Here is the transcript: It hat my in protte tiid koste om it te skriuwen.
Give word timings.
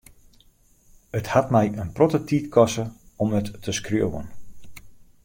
It 1.19 1.27
hat 1.35 1.51
my 1.55 1.65
in 1.81 1.91
protte 1.97 2.19
tiid 2.27 2.45
koste 2.55 2.85
om 3.23 3.29
it 3.39 3.47
te 3.63 3.71
skriuwen. 3.79 4.27